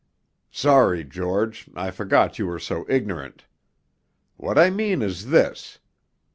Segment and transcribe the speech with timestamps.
[0.49, 3.45] 'Sorry, George, I forgot you were so ignorant.
[4.35, 5.77] What I mean is this.